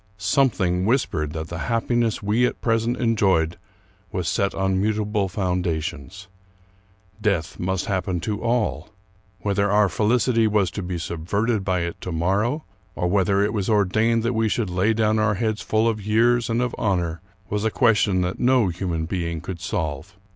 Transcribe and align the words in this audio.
Something 0.17 0.83
whispered 0.85 1.31
that 1.33 1.49
the 1.49 1.59
happiness 1.69 2.23
we 2.23 2.47
at 2.47 2.59
present 2.59 2.99
en 2.99 3.15
joyed 3.15 3.59
was 4.11 4.27
set 4.27 4.55
on 4.55 4.81
mutable 4.81 5.29
foundations. 5.29 6.27
Death 7.21 7.59
must 7.59 7.85
hap 7.85 8.05
pen 8.07 8.19
to 8.21 8.41
all. 8.41 8.89
Whether 9.41 9.69
our 9.69 9.89
felicity 9.89 10.47
was 10.47 10.71
to 10.71 10.81
be 10.81 10.97
subverted 10.97 11.63
by 11.63 11.81
it 11.81 12.01
to 12.01 12.11
morrow, 12.11 12.63
or 12.95 13.07
whether 13.09 13.43
it 13.43 13.53
was 13.53 13.69
ordained 13.69 14.23
that 14.23 14.33
we 14.33 14.49
should 14.49 14.71
lay 14.71 14.95
down 14.95 15.19
our 15.19 15.35
heads 15.35 15.61
full 15.61 15.87
of 15.87 16.03
years 16.03 16.49
and 16.49 16.63
of 16.63 16.73
honor, 16.79 17.21
was 17.51 17.63
a 17.63 17.69
ques 17.69 17.99
tion 17.99 18.21
that 18.21 18.39
no 18.39 18.69
human 18.69 19.05
being 19.05 19.39
could 19.39 19.59
solve. 19.61 20.15